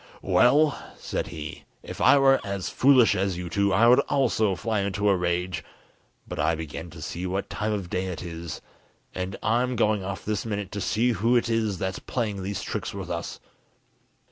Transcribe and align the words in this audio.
"Well," 0.23 0.83
said 0.97 1.27
he, 1.27 1.65
"if 1.83 2.01
I 2.01 2.17
were 2.17 2.39
as 2.43 2.69
foolish 2.69 3.15
as 3.15 3.37
you 3.37 3.49
two, 3.49 3.71
I 3.71 3.85
would 3.85 3.99
also 4.09 4.55
fly 4.55 4.79
into 4.79 5.07
a 5.09 5.15
rage, 5.15 5.63
but 6.27 6.39
I 6.39 6.55
begin 6.55 6.89
to 6.89 7.03
see 7.03 7.27
what 7.27 7.51
time 7.51 7.71
of 7.71 7.87
day 7.91 8.07
it 8.07 8.23
is, 8.23 8.61
and 9.13 9.35
I'm 9.43 9.75
going 9.75 10.03
off 10.03 10.25
this 10.25 10.43
minute 10.43 10.71
to 10.71 10.81
see 10.81 11.11
who 11.11 11.35
it 11.35 11.49
is 11.49 11.77
that's 11.77 11.99
playing 11.99 12.41
these 12.41 12.63
tricks 12.63 12.95
with 12.95 13.11
us." 13.11 13.39